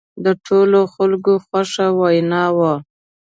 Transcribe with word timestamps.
د 0.25 0.27
ټولو 0.45 0.79
خلکو 0.93 1.33
خوښه 1.45 1.87
وینا 1.99 2.45
وه. 2.57 2.73